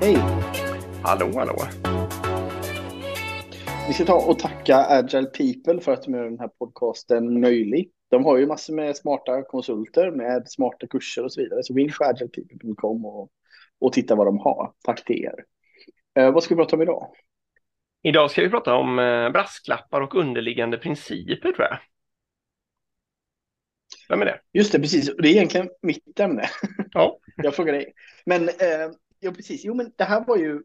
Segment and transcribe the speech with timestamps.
[0.00, 0.16] Hej!
[1.02, 1.56] Hallå, hallå.
[3.88, 7.90] Vi ska ta och tacka Agile People för att de gör den här podcasten möjlig.
[8.10, 11.62] De har ju massor med smarta konsulter med smarta kurser och så vidare.
[11.62, 13.30] Så gå in på agilepeople.com och,
[13.80, 14.72] och titta vad de har.
[14.84, 15.44] Tack till er.
[16.18, 17.10] Eh, vad ska vi prata om idag?
[18.02, 21.78] Idag ska vi prata om eh, brasklappar och underliggande principer tror jag.
[24.08, 24.40] Vem är det?
[24.52, 25.10] Just det, precis.
[25.18, 26.48] Det är egentligen mitt ämne.
[26.92, 27.18] Ja.
[27.36, 27.92] jag frågar dig.
[28.24, 28.90] Men, eh,
[29.26, 29.64] ja, precis.
[29.64, 30.62] Jo, men det här var ju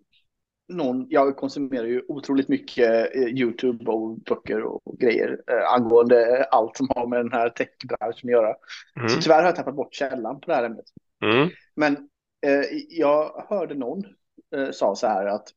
[0.68, 6.78] någon, jag konsumerar ju otroligt mycket eh, YouTube och böcker och grejer eh, angående allt
[6.78, 8.56] som har med den här techbranschen att göra.
[8.96, 9.10] Mm.
[9.10, 10.86] Så tyvärr har jag tappat bort källan på det här ämnet.
[11.24, 11.50] Mm.
[11.76, 11.94] Men
[12.46, 14.04] eh, jag hörde någon
[14.56, 15.48] eh, sa så här att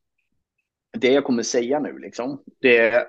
[0.98, 3.06] det jag kommer säga nu, liksom, det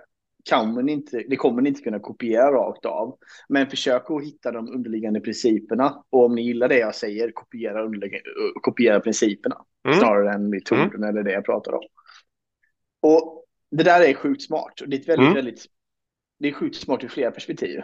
[0.49, 3.17] kan man inte, det kommer ni inte kunna kopiera rakt av.
[3.49, 6.03] Men försök att hitta de underliggande principerna.
[6.09, 8.21] Och om ni gillar det jag säger, kopiera, eh,
[8.61, 9.65] kopiera principerna.
[9.87, 9.99] Mm.
[9.99, 11.83] Snarare än metoden eller det jag pratar om.
[13.01, 14.81] Och det där är sjukt smart.
[14.81, 15.33] Och det är väldigt, Mm.
[15.33, 15.65] väldigt,
[16.39, 17.79] det är sjukt smart ur flera perspektiv.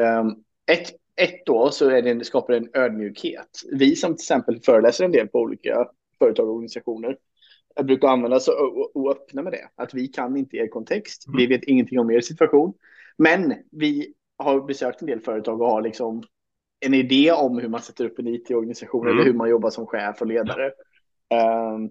[0.00, 3.48] Um, ett, ett då så är det, det skapar en ödmjukhet.
[3.72, 5.86] Vi som till exempel föreläser en del på olika
[6.20, 7.16] företag och organisationer
[7.82, 9.68] brukar använda så och, och öppna med det.
[9.74, 11.24] Att vi kan inte er kontext.
[11.36, 12.74] Vi vet ingenting om er situation.
[13.18, 16.22] Men vi har besökt en del företag och har liksom
[16.80, 19.12] en idé om hur man sätter upp en IT-organisation Mm.
[19.18, 20.66] eller hur man jobbar som chef och ledare.
[20.66, 21.90] Um,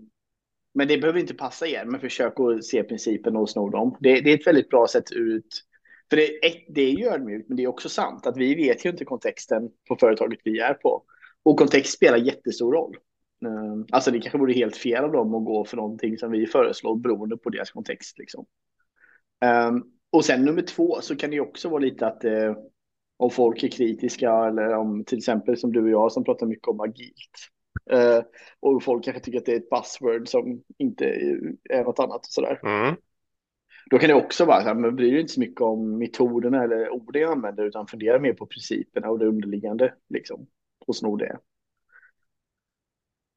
[0.73, 3.97] men det behöver inte passa er, men försök att se principen och sno dem.
[3.99, 5.63] Det, det är ett väldigt bra sätt ut.
[6.09, 8.85] För det, ett, det är ju ödmjukt, men det är också sant att vi vet
[8.85, 11.03] ju inte kontexten på företaget vi är på.
[11.43, 12.97] Och kontext spelar jättestor roll.
[13.45, 16.47] Um, Alltså det kanske vore helt fel av dem att gå för någonting som vi
[16.47, 18.19] föreslår beroende på deras kontext.
[18.19, 18.45] Liksom.
[19.69, 22.57] Um, och sen nummer två så kan det också vara lite att eh,
[23.17, 26.67] om folk är kritiska eller om till exempel som du och jag som pratar mycket
[26.67, 27.49] om agilt.
[27.91, 28.23] Eh,
[28.59, 31.05] och folk kanske tycker att det är ett buzzword som inte
[31.69, 32.59] är något annat och sådär.
[32.63, 32.95] Mm.
[33.89, 36.63] Då kan det också vara så här, men bryr dig inte så mycket om metoderna
[36.63, 40.47] eller orden jag använder utan fundera mer på principerna och det underliggande liksom.
[40.87, 41.37] Och sno det.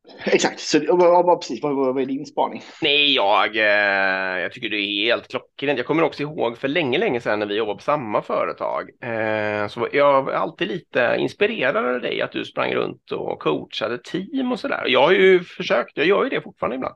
[0.24, 2.62] Exakt, så vad, precis, vad, vad är din spaning?
[2.82, 5.78] Nej, jag, eh, jag tycker det är helt klockrent.
[5.78, 8.90] Jag kommer också ihåg för länge, länge sedan när vi jobbade på samma företag.
[9.02, 13.98] Eh, så jag var alltid lite inspirerad av dig att du sprang runt och coachade
[13.98, 14.84] team och sådär.
[14.86, 16.94] Jag har ju försökt, jag gör ju det fortfarande ibland.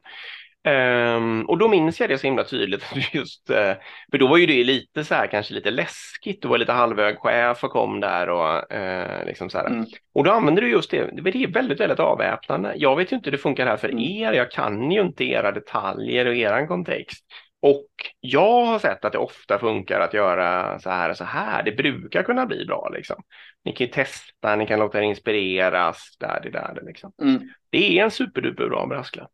[0.66, 3.74] Ehm, och då minns jag det så himla tydligt, just, eh,
[4.10, 7.18] för då var ju det lite så här, kanske lite läskigt, du var lite halvhög
[7.18, 9.66] chef och kom där och eh, liksom så här.
[9.66, 9.86] Mm.
[10.14, 12.72] Och då använder du just det, det är väldigt, väldigt avväpnande.
[12.76, 14.00] Jag vet ju inte hur det funkar här för Mm.
[14.02, 17.24] er, jag kan ju inte era detaljer och eran kontext.
[17.62, 17.86] Och
[18.20, 21.62] jag har sett att det ofta funkar att göra så här och så här.
[21.62, 23.22] Det brukar kunna bli bra liksom.
[23.64, 27.12] Ni kan ju testa, ni kan låta er inspireras, där, det där, det liksom.
[27.22, 27.48] Mm.
[27.70, 29.30] Det är en superduper bra brasklapp.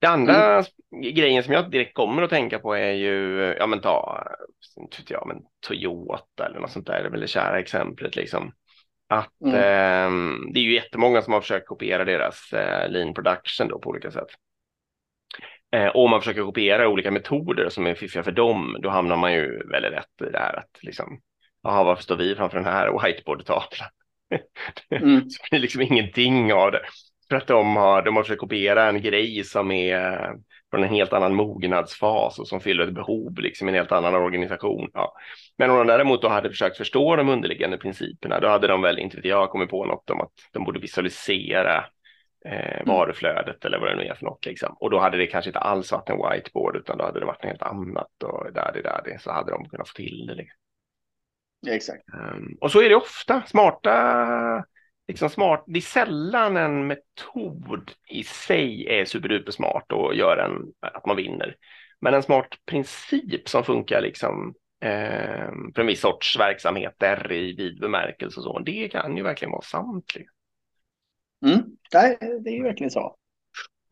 [0.00, 0.64] Det andra
[1.14, 4.24] grejen som jag direkt kommer att tänka på är ju, ja men ta,
[4.98, 8.52] vet jag, men Toyota eller något sånt där, det är väl det kära exemplet liksom.
[9.08, 9.54] Att Mm.
[9.54, 13.90] ehm, det är ju jättemånga som har försökt kopiera deras eh, lean production då på
[13.90, 14.28] olika sätt.
[15.72, 19.16] Eh, och om man försöker kopiera olika metoder som är fiffiga för dem, då hamnar
[19.16, 21.20] man ju väldigt rätt i det här att liksom,
[21.62, 23.88] jaha, varför står vi framför den här whiteboard-tavlan?
[24.90, 25.30] Mm.
[25.30, 26.82] Så blir det liksom ingenting av det.
[27.30, 30.34] För att de har, de har försökt kopiera en grej som är
[30.70, 34.14] från en helt annan mognadsfas och som fyller ett behov liksom i en helt annan
[34.14, 34.90] organisation.
[34.94, 35.16] Ja.
[35.58, 38.98] Men om de däremot då hade försökt förstå de underliggande principerna, då hade de väl,
[38.98, 41.84] inte vet jag, kommit på något om att de borde visualisera
[42.44, 44.46] eh, varuflödet eller vad det nu är för något.
[44.46, 44.76] Liksom.
[44.80, 47.42] Och då hade det kanske inte alls varit en whiteboard, utan då hade det varit
[47.42, 50.34] något helt annat och där, det där, det, så hade de kunnat få till det.
[50.34, 50.58] Liksom.
[51.60, 52.02] Ja, exakt.
[52.34, 53.42] Um, och så är det ofta.
[53.46, 54.64] Smarta,
[55.10, 55.64] liksom smart.
[55.66, 61.16] Det är sällan en metod i sig är superduper smart och gör en, att man
[61.16, 61.56] vinner.
[62.00, 64.54] Men en smart princip som funkar liksom
[64.84, 69.52] um, för en viss sorts verksamheter i vid bemärkelse och så, det kan ju verkligen
[69.52, 70.12] vara sant.
[71.46, 71.60] Mm.
[71.94, 73.16] Nej, det är ju verkligen så.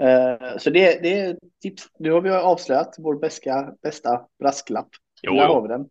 [0.03, 1.88] Eh, så det, det är tips.
[1.99, 4.88] Nu har vi avslöjat vår bästa, bästa brasklapp.
[5.23, 5.88] Jo, Där har vi den.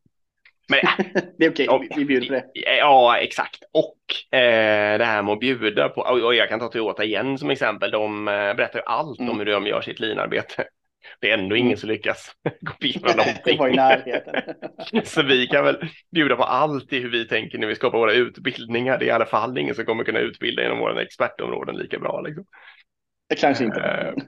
[0.70, 0.80] Men
[1.38, 1.84] Det är okej, Ja.
[1.96, 2.46] vi, bjuder på det.
[2.78, 3.60] Ja, exakt.
[3.74, 7.50] Och eh, det här med att bjuda på, och jag kan ta Toyota igen som
[7.50, 9.32] exempel, de eh, berättar ju allt Mm.
[9.32, 10.66] om hur de gör sitt linarbete.
[11.22, 11.66] Det är ändå Mm.
[11.68, 12.32] ingen som lyckas
[12.66, 13.58] kopiera någonting.
[13.58, 14.36] var i närheten.
[15.04, 15.78] Så vi kan väl
[16.16, 18.98] bjuda på allt i hur vi tänker när vi skapar våra utbildningar.
[18.98, 22.22] Det är i alla fall ingen som kommer kunna utbilda inom våra expertområden lika bra.
[22.22, 22.46] Liksom.
[23.36, 23.80] Kanske inte.
[23.80, 24.24] Uh,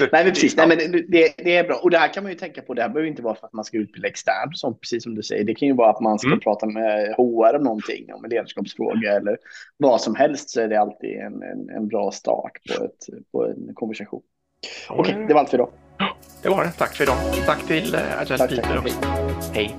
[0.12, 0.56] Nej, men precis.
[0.56, 1.76] Nej, men det, det, är bra.
[1.76, 2.74] Och det här kan man ju tänka på.
[2.74, 5.22] Det här behöver inte vara för att man ska utbilda externt, som, precis som du
[5.22, 5.44] säger.
[5.44, 6.40] Det kan ju vara att man ska mm.
[6.40, 9.38] prata med HR om någonting, om en ledarskapsfråga eller
[9.76, 10.50] vad som helst.
[10.50, 14.22] Så är det alltid en, en, en bra start på, ett, på en konversation.
[14.88, 15.70] Okej, okay, det var allt för idag.
[16.42, 16.70] Det var det.
[16.70, 17.16] Tack för idag.
[17.46, 18.98] Tack till uh, Agile Peter också.
[19.54, 19.76] Hej.